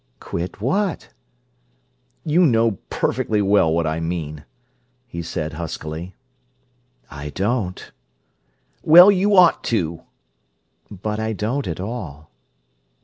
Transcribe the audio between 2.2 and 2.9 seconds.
"You know